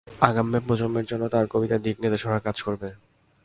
আগামী 0.21 0.59
প্রজন্মের 0.67 1.05
জন্য 1.05 1.23
তাঁর 1.29 1.45
কবিতা 1.47 1.77
দিকনির্দেশনার 1.77 2.45
কাজ 2.47 2.57
করবে। 2.61 2.89